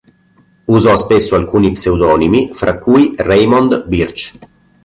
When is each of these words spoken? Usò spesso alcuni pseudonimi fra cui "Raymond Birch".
Usò 0.65 0.95
spesso 0.95 1.35
alcuni 1.35 1.73
pseudonimi 1.73 2.49
fra 2.53 2.79
cui 2.79 3.13
"Raymond 3.15 3.85
Birch". 3.85 4.33